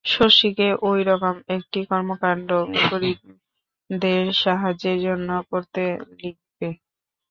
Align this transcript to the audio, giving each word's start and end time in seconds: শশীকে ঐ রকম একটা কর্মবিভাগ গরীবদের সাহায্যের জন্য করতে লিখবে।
শশীকে 0.05 0.67
ঐ 0.81 1.01
রকম 1.09 1.35
একটা 1.55 1.79
কর্মবিভাগ 1.89 2.37
গরীবদের 2.91 4.23
সাহায্যের 4.41 4.97
জন্য 5.05 5.29
করতে 5.49 5.83
লিখবে। 6.19 6.69